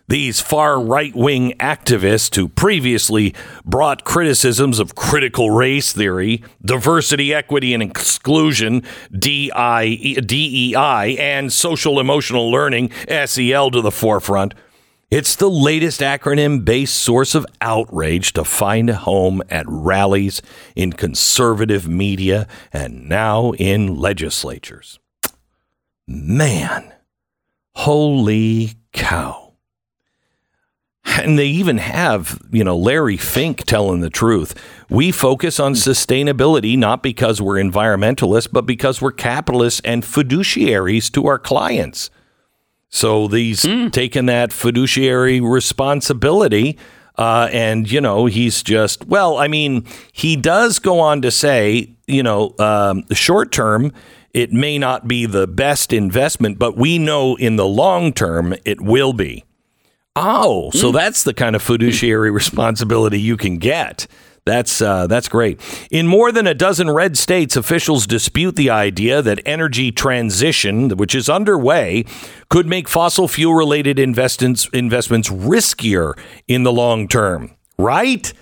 [0.07, 7.74] These far right wing activists who previously brought criticisms of critical race theory, diversity, equity,
[7.74, 8.85] and exclusion,
[9.18, 14.55] DEI, and social emotional learning, SEL, to the forefront.
[15.11, 20.40] It's the latest acronym based source of outrage to find a home at rallies,
[20.77, 25.01] in conservative media, and now in legislatures.
[26.07, 26.94] Man,
[27.75, 29.55] holy cow.
[31.05, 34.55] And they even have, you know, Larry Fink telling the truth.
[34.88, 41.27] We focus on sustainability not because we're environmentalists, but because we're capitalists and fiduciaries to
[41.27, 42.11] our clients.
[42.90, 46.76] So these taking that fiduciary responsibility,
[47.16, 49.38] uh, and you know he's just well.
[49.38, 53.92] I mean, he does go on to say, you know, um, the short term
[54.33, 58.81] it may not be the best investment, but we know in the long term it
[58.81, 59.44] will be.
[60.16, 64.07] Oh, so that's the kind of fiduciary responsibility you can get.
[64.44, 65.61] That's uh, that's great.
[65.90, 71.14] In more than a dozen red states, officials dispute the idea that energy transition, which
[71.14, 72.05] is underway,
[72.48, 77.55] could make fossil fuel related investments investments riskier in the long term.
[77.79, 78.33] Right?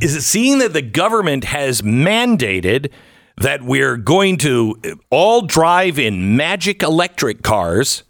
[0.00, 2.90] Is it seeing that the government has mandated
[3.38, 4.74] that we're going to
[5.10, 8.02] all drive in magic electric cars?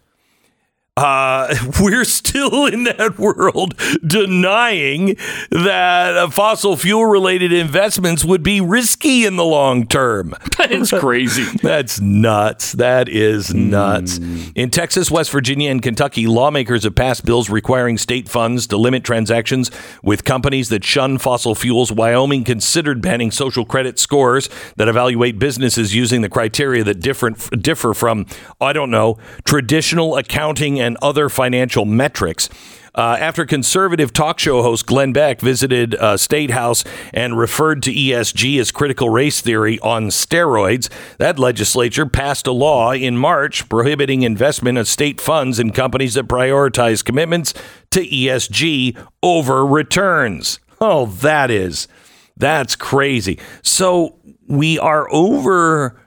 [0.97, 5.15] Uh, we're still in that world denying
[5.51, 10.33] that uh, fossil fuel related investments would be risky in the long term.
[10.57, 11.43] That is crazy.
[11.61, 12.71] That's nuts.
[12.71, 14.17] That is nuts.
[14.17, 14.45] Hmm.
[14.55, 19.03] In Texas, West Virginia, and Kentucky, lawmakers have passed bills requiring state funds to limit
[19.03, 19.69] transactions
[20.01, 21.91] with companies that shun fossil fuels.
[21.91, 27.93] Wyoming considered banning social credit scores that evaluate businesses using the criteria that different differ
[27.93, 28.25] from,
[28.59, 32.49] I don't know, traditional accounting and other financial metrics.
[32.95, 37.93] Uh, after conservative talk show host Glenn Beck visited uh, State House and referred to
[37.93, 44.23] ESG as critical race theory on steroids, that legislature passed a law in March prohibiting
[44.23, 47.53] investment of state funds in companies that prioritize commitments
[47.91, 50.59] to ESG over returns.
[50.81, 51.87] Oh, that is,
[52.35, 53.39] that's crazy.
[53.61, 54.15] So
[54.47, 56.01] we are over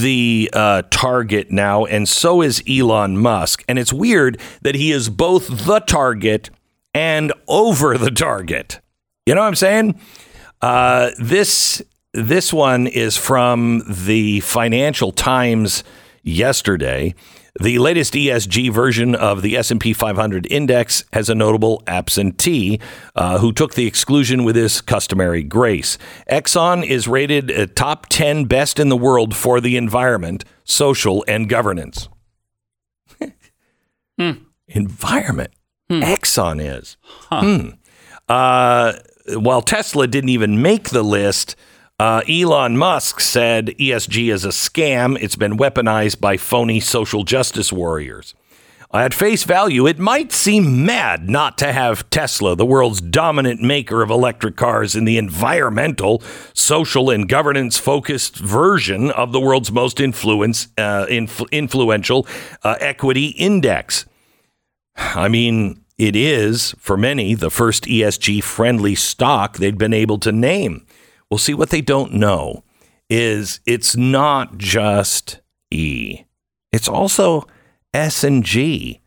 [0.00, 3.64] the uh, target now, and so is Elon Musk.
[3.68, 6.50] And it's weird that he is both the target
[6.94, 8.80] and over the target.
[9.26, 10.00] You know what I'm saying?
[10.60, 11.82] Uh, this
[12.14, 15.82] this one is from the Financial Times
[16.22, 17.14] yesterday.
[17.60, 22.80] The latest ESG version of the S&P 500 index has a notable absentee
[23.14, 25.98] uh, who took the exclusion with his customary grace.
[26.30, 31.48] Exxon is rated a top 10 best in the world for the environment, social, and
[31.48, 32.08] governance.
[34.68, 35.52] Environment.
[35.90, 36.96] Exxon is.
[37.28, 37.70] Hmm.
[38.28, 38.94] Uh,
[39.34, 41.54] while Tesla didn't even make the list,
[42.02, 45.16] uh, Elon Musk said ESG is a scam.
[45.20, 48.34] It's been weaponized by phony social justice warriors.
[48.92, 54.02] At face value, it might seem mad not to have Tesla, the world's dominant maker
[54.02, 56.20] of electric cars, in the environmental,
[56.54, 62.26] social, and governance focused version of the world's most influence, uh, influ- influential
[62.64, 64.06] uh, equity index.
[64.96, 70.32] I mean, it is, for many, the first ESG friendly stock they'd been able to
[70.32, 70.84] name.
[71.32, 72.62] Well, see, what they don't know
[73.08, 75.40] is it's not just
[75.70, 76.24] E,
[76.72, 77.46] it's also
[77.94, 79.00] S and G.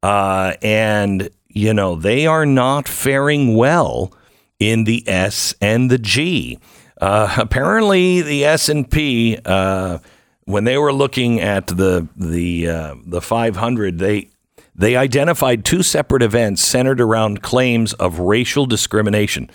[0.00, 4.14] Uh, and, you know, they are not faring well
[4.60, 6.56] in the S and the G.
[7.00, 9.98] Uh, apparently, the S and P, uh,
[10.44, 14.30] when they were looking at the the uh, the 500, they
[14.72, 19.50] they identified two separate events centered around claims of racial discrimination.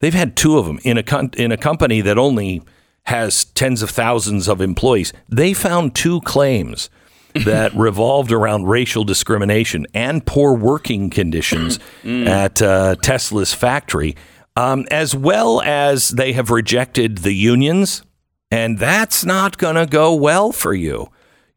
[0.00, 2.62] They've had two of them in a con- in a company that only
[3.04, 5.12] has tens of thousands of employees.
[5.28, 6.90] They found two claims
[7.34, 14.16] that revolved around racial discrimination and poor working conditions at uh, Tesla's factory,
[14.56, 18.02] um, as well as they have rejected the unions,
[18.50, 21.08] and that's not going to go well for you.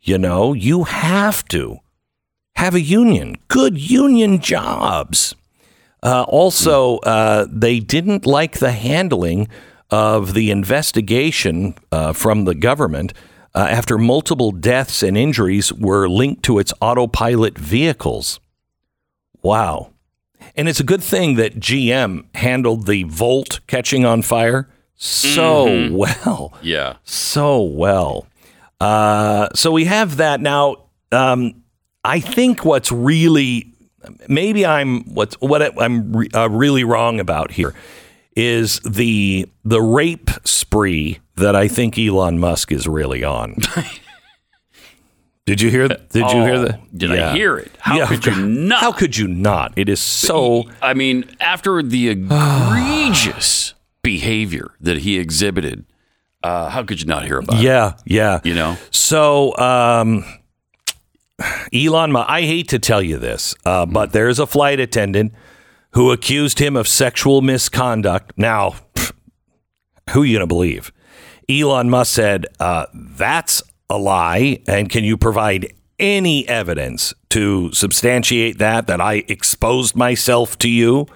[0.01, 1.77] You know, you have to
[2.55, 5.33] have a union, good union jobs.
[6.03, 9.47] Uh, also, uh, they didn't like the handling
[9.89, 13.13] of the investigation uh, from the government
[13.55, 18.39] uh, after multiple deaths and injuries were linked to its autopilot vehicles.
[19.41, 19.91] Wow.
[20.55, 26.53] And it's a good thing that GM handled the Volt catching on fire so well
[26.61, 26.95] Yeah.
[27.03, 28.27] so well.
[28.79, 30.77] Uh, so we have that now.
[31.11, 31.63] Um,
[32.03, 33.72] I think what's really
[34.27, 37.73] maybe I'm what's what I'm re, uh, really wrong about here
[38.35, 43.57] is the the rape spree that I think Elon Musk is really on.
[45.45, 45.89] Did you hear?
[45.89, 46.09] That?
[46.09, 46.97] Did you hear Oh, that?
[46.97, 47.71] Did I hear it?
[47.79, 48.79] How could you not?
[48.79, 49.73] How could you not?
[49.75, 50.63] It is so.
[50.81, 55.85] I mean, after the egregious behavior that he exhibited,
[56.43, 57.61] uh, how could you not hear about it?
[57.63, 58.39] Yeah, yeah.
[58.45, 58.77] You know?
[58.91, 60.23] So, um,
[61.73, 65.33] Elon, Musk, I hate to tell you this, uh, but there's a flight attendant
[65.91, 68.33] who accused him of sexual misconduct.
[68.37, 69.11] Now, pff,
[70.11, 70.91] who are you going to believe?
[71.49, 74.61] Elon Musk said, uh, that's a lie.
[74.67, 81.07] And can you provide any evidence to substantiate that, that I exposed myself to you?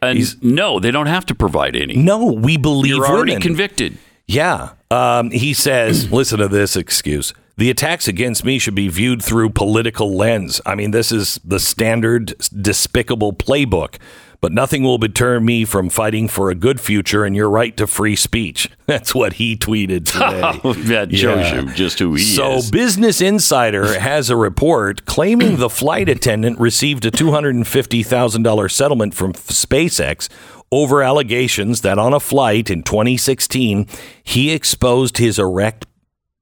[0.00, 1.94] And no, they don't have to provide any.
[1.94, 3.42] No, we believe You're already women.
[3.42, 3.98] convicted.
[4.26, 4.70] Yeah.
[4.90, 7.32] Um, he says, listen to this excuse.
[7.62, 10.60] The attacks against me should be viewed through political lens.
[10.66, 13.98] I mean, this is the standard despicable playbook.
[14.40, 17.86] But nothing will deter me from fighting for a good future and your right to
[17.86, 18.68] free speech.
[18.86, 20.60] That's what he tweeted today.
[20.64, 21.60] Oh, that shows Yeah.
[21.60, 22.68] you just who he so, is.
[22.72, 30.28] Business Insider has a report claiming the flight attendant received a $250,000 settlement from SpaceX
[30.72, 33.86] over allegations that on a flight in 2016,
[34.24, 35.86] he exposed his erect,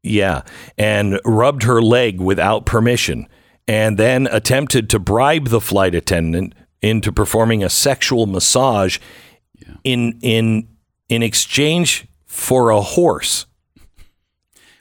[0.02, 0.42] yeah,
[0.78, 3.26] and rubbed her leg without permission,
[3.68, 8.98] and then attempted to bribe the flight attendant into performing a sexual massage
[9.84, 10.68] in in
[11.08, 13.46] in exchange for a horse.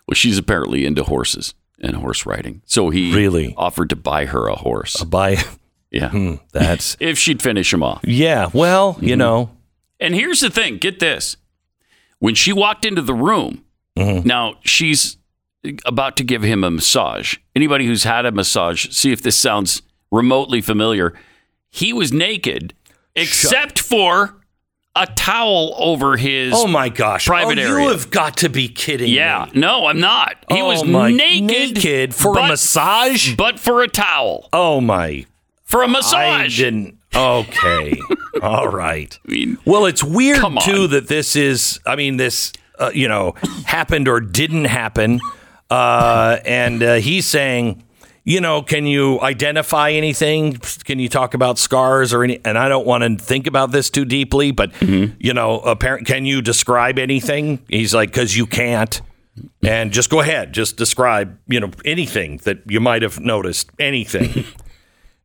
[0.07, 2.61] Well, she's apparently into horses and horse riding.
[2.65, 3.53] So he Really?
[3.57, 4.99] offered to buy her a horse.
[5.01, 5.37] A buy,
[5.91, 6.09] Yeah.
[6.09, 8.01] Hmm, that's If she'd finish him off.
[8.03, 9.19] Yeah, well, you mm-hmm.
[9.19, 9.51] know,
[9.99, 11.37] And here's the thing get this.
[12.19, 13.63] When she walked into the room,
[13.99, 14.27] Mm-hmm.
[14.27, 15.17] now she's
[15.85, 17.35] about to give him a massage.
[17.55, 19.81] Anybody who's had a massage, see if this sounds
[20.11, 21.13] remotely familiar.
[21.69, 22.73] He was naked
[23.15, 24.35] except for
[24.95, 26.53] a towel over his.
[26.55, 27.83] oh my gosh, Private oh, area.
[27.85, 29.59] You have got to be kidding Yeah, me.
[29.61, 30.35] no, I'm not.
[30.49, 31.43] He Oh was naked,
[31.75, 33.35] naked for a massage?
[33.35, 35.25] but for a towel, Oh my,
[35.63, 36.59] for a massage.
[36.61, 36.97] I didn't.
[37.15, 37.99] Okay,
[38.41, 39.17] all right.
[39.27, 41.79] I mean, Well, it's weird too that this is.
[41.85, 43.33] I mean, this uh, you know
[43.65, 45.19] happened or didn't happen,
[45.69, 47.83] uh, and uh, he's saying.
[48.25, 50.53] You know, can you identify anything?
[50.83, 52.39] Can you talk about scars or any?
[52.45, 55.15] And I don't want to think about this too deeply, but Mm-hmm.
[55.19, 56.05] you know, apparent.
[56.05, 57.59] Can you describe anything?
[57.69, 59.01] He's like, because you can't.
[59.63, 64.45] And just go ahead, just describe, you know, anything that you might have noticed, anything.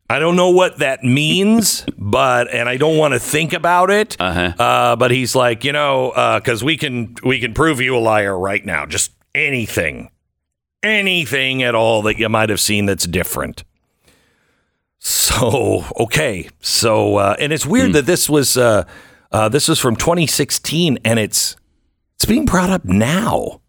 [0.08, 4.16] I don't know what that means, but and I don't want to think about it.
[4.20, 4.52] Uh-huh.
[4.62, 8.38] Uh, but he's like, you know, because we can we can prove you a liar
[8.38, 8.84] right now.
[8.84, 10.10] Just anything,
[10.82, 13.64] anything at all that you might have seen that's different.
[14.98, 18.84] So okay, so uh, and it's weird that this was uh,
[19.32, 21.56] uh, this was from 2016, and it's
[22.14, 23.60] it's being brought up now.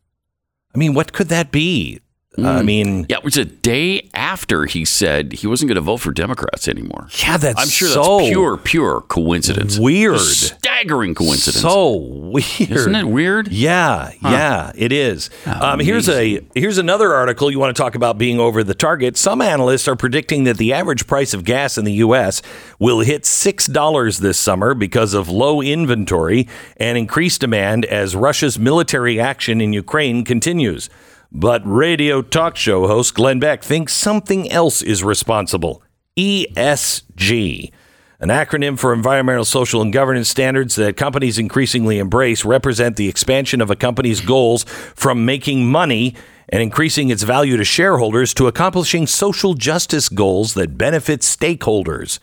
[0.73, 1.99] I mean, what could that be?
[2.37, 5.81] Uh, I mean, Yeah, it was a day after he said he wasn't going to
[5.81, 7.07] vote for Democrats anymore.
[7.19, 9.77] yeah, that's I'm sure so that's pure, pure coincidence.
[9.79, 10.15] weird.
[10.17, 11.61] Just staggering coincidence.
[11.61, 13.47] So weird, Isn't it weird?
[13.49, 15.29] Yeah, yeah, it is.
[15.45, 19.17] Um, here's a here's another article you want to talk about being over the target.
[19.17, 22.41] Some analysts are predicting that the average price of gas in the U.S.
[22.79, 28.59] will hit six dollars this summer because of low inventory and increased demand as Russia's
[28.59, 30.89] military action in Ukraine continues.
[31.37, 35.83] But radio talk show host Glenn Beck thinks something else is responsible.
[36.17, 37.73] ESG
[38.21, 43.59] an acronym for environmental, social, and governance standards that companies increasingly embrace, represent the expansion
[43.59, 44.63] of a company's goals
[44.95, 46.15] from making money
[46.47, 52.19] and increasing its value to shareholders to accomplishing social justice goals that benefit stakeholders.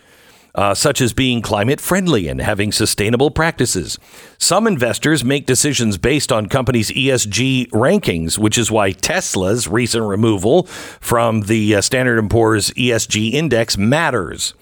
[0.55, 3.99] Uh, such as being climate friendly and having sustainable practices.
[4.37, 10.65] Some investors make decisions based on companies' ESG rankings, which is why Tesla's recent removal
[10.65, 14.53] from the uh, Standard & Poor's ESG index matters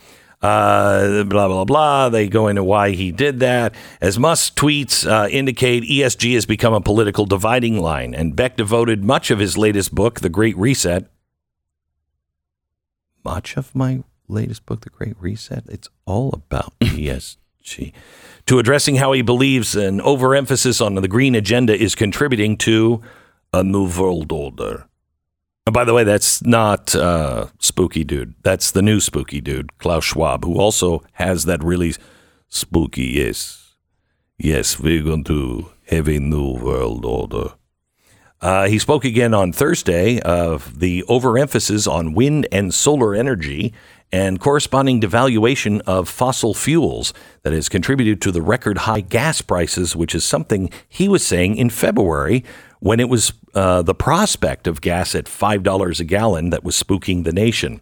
[0.42, 2.08] uh, blah blah blah.
[2.08, 3.74] They go into why he did that.
[4.00, 9.04] As Musk tweets uh, indicate, ESG has become a political dividing line, and Beck devoted
[9.04, 11.06] much of his latest book, The Great Reset.
[13.22, 17.92] Much of my latest book, The Great Reset, it's all about ESG.
[18.46, 23.02] To addressing how he believes an overemphasis on the green agenda is contributing to
[23.52, 24.86] a new world order.
[25.66, 28.34] And by the way, that's not uh, Spooky Dude.
[28.42, 31.94] That's the new Spooky Dude, Klaus Schwab, who also has that really
[32.48, 33.76] spooky, yes.
[34.38, 37.54] Yes, we're going to have a new world order.
[38.40, 43.74] Uh, he spoke again on Thursday of the overemphasis on wind and solar energy
[44.12, 49.94] and corresponding devaluation of fossil fuels that has contributed to the record high gas prices,
[49.94, 52.44] which is something he was saying in February
[52.80, 57.24] when it was uh, the prospect of gas at $5 a gallon that was spooking
[57.24, 57.80] the nation.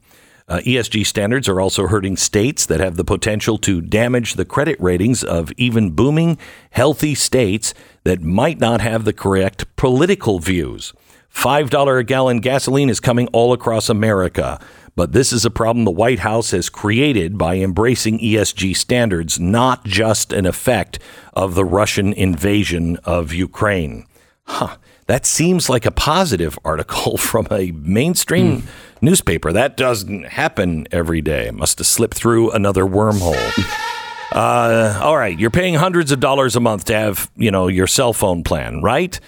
[0.48, 4.80] Uh, ESG standards are also hurting states that have the potential to damage the credit
[4.80, 6.38] ratings of even booming,
[6.70, 7.74] healthy states
[8.04, 10.94] that might not have the correct political views.
[11.34, 14.58] $5 a gallon gasoline is coming all across America.
[14.98, 19.84] But this is a problem the White House has created by embracing ESG standards, not
[19.84, 20.98] just an effect
[21.34, 24.06] of the Russian invasion of Ukraine.
[24.42, 24.76] Huh.
[25.06, 28.64] That seems like a positive article from a mainstream
[29.00, 29.52] newspaper.
[29.52, 31.46] That doesn't happen every day.
[31.46, 33.38] It must have slipped through another wormhole.
[34.30, 37.86] Uh, all right, you're paying hundreds of dollars a month to have, you know, your
[37.86, 39.18] cell phone plan, right?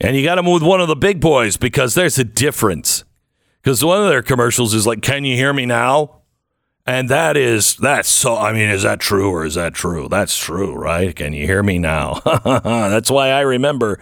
[0.00, 3.04] And you got to move one of the big boys because there's a difference.
[3.62, 6.20] Because one of their commercials is like, "Can you hear me now?"
[6.86, 8.36] And that is that's so.
[8.36, 10.08] I mean, is that true or is that true?
[10.08, 11.14] That's true, right?
[11.14, 12.20] Can you hear me now?
[12.44, 14.00] that's why I remember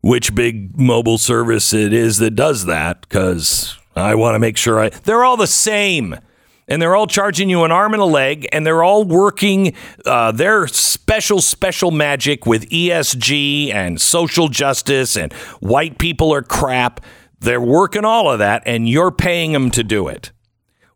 [0.00, 4.80] which big mobile service it is that does that because I want to make sure
[4.80, 4.88] I.
[4.88, 6.16] They're all the same.
[6.66, 9.74] And they're all charging you an arm and a leg, and they're all working
[10.06, 17.00] uh, their special, special magic with ESG and social justice, and white people are crap.
[17.40, 20.30] They're working all of that, and you're paying them to do it.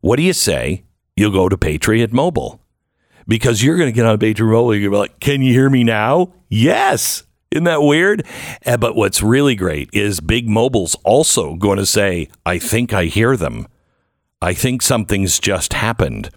[0.00, 0.84] What do you say?
[1.16, 2.60] You'll go to Patriot Mobile
[3.26, 4.74] because you're going to get on Patriot Mobile.
[4.74, 6.34] You're like, can you hear me now?
[6.48, 7.22] Yes.
[7.50, 8.26] Isn't that weird?
[8.66, 13.04] Uh, But what's really great is Big Mobile's also going to say, I think I
[13.06, 13.66] hear them.
[14.42, 16.30] I think something's just happened.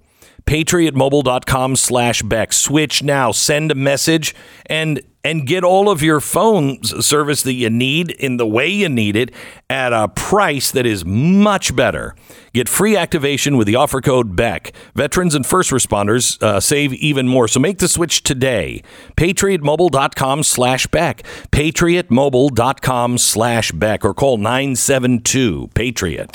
[0.46, 2.54] patriotmobile.com slash Beck.
[2.54, 3.32] Switch now.
[3.32, 4.34] Send a message
[4.68, 8.88] and and get all of your phone service that you need in the way you
[8.88, 9.30] need it
[9.70, 12.16] at a price that is much better.
[12.54, 14.72] Get free activation with the offer code BECK.
[14.96, 17.50] Veterans and first responders uh, save even more.
[17.50, 18.82] So make the switch today.
[19.18, 21.24] patriotmobile.com slash Beck.
[21.52, 26.32] patriotmobile.com slash Beck or call 972 Patriot.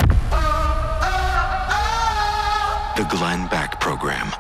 [2.96, 4.30] The Glenn Beck Program.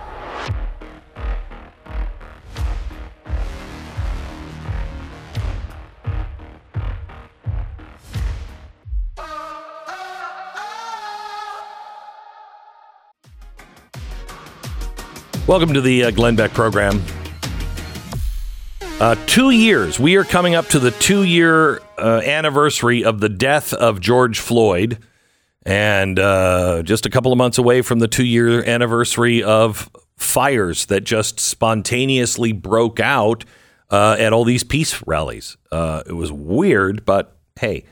[15.48, 17.02] Welcome to the uh, Glenn Beck program.
[19.00, 19.98] Uh, two years.
[19.98, 24.38] We are coming up to the two year uh, anniversary of the death of George
[24.38, 24.98] Floyd,
[25.66, 30.86] and uh, just a couple of months away from the two year anniversary of fires
[30.86, 33.44] that just spontaneously broke out
[33.90, 35.56] uh, at all these peace rallies.
[35.72, 37.84] Uh, it was weird, but hey,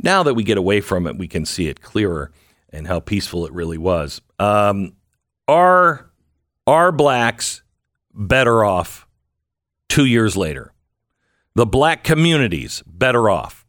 [0.00, 2.30] now that we get away from it, we can see it clearer
[2.70, 4.20] and how peaceful it really was.
[4.38, 4.94] Um,
[5.48, 6.11] are
[6.66, 7.62] are blacks
[8.14, 9.06] better off
[9.88, 10.72] two years later?
[11.54, 13.66] The black communities better off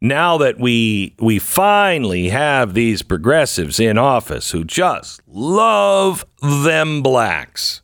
[0.00, 7.80] now that we we finally have these progressives in office who just love them blacks.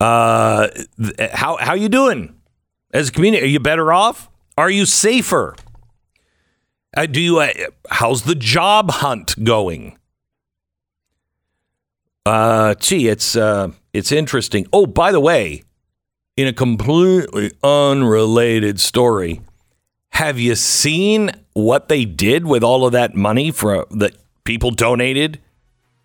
[0.00, 0.68] Uh,
[1.32, 2.34] how how you doing
[2.92, 3.42] as a community?
[3.42, 4.30] Are you better off?
[4.56, 5.56] Are you safer?
[6.96, 7.40] Uh, do you?
[7.40, 7.52] Uh,
[7.90, 9.98] how's the job hunt going?
[12.28, 14.66] Uh, gee, it's uh, it's interesting.
[14.70, 15.62] Oh, by the way,
[16.36, 19.40] in a completely unrelated story,
[20.10, 24.14] have you seen what they did with all of that money for that
[24.44, 25.40] people donated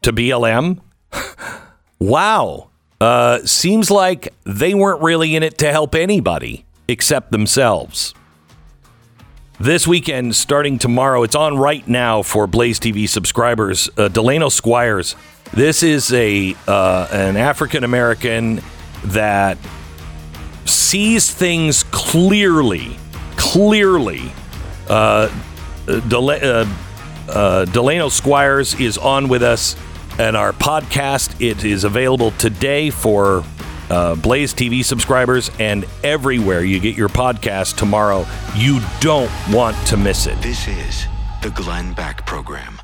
[0.03, 0.79] to BLM?
[1.99, 2.69] wow.
[3.01, 8.13] Uh, seems like they weren't really in it to help anybody except themselves.
[9.59, 13.89] This weekend, starting tomorrow, it's on right now for Blaze TV subscribers.
[13.97, 15.17] Uh, Delano Squires.
[15.53, 18.61] This is a uh, an African American
[19.05, 19.59] that
[20.65, 22.97] sees things clearly,
[23.37, 24.31] clearly.
[24.89, 25.29] Uh,
[25.87, 26.65] uh,
[27.29, 29.75] uh, Delano Squires is on with us
[30.17, 31.39] and our podcast.
[31.39, 33.43] It is available today for
[33.91, 38.25] uh, Blaze TV subscribers and everywhere you get your podcast tomorrow.
[38.55, 40.41] You don't want to miss it.
[40.41, 41.05] This is
[41.43, 42.82] the Glenn Beck Program.